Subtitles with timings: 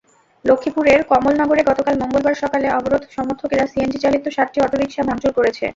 [0.45, 5.65] লক্ষ্মীপুরের কমলনগরে গতকাল মঙ্গলবার সকালে অবরোধ-সমর্থকেরা সিএনজিচালিত সাতটি অটোরিকশা ভাঙচুর করেছে।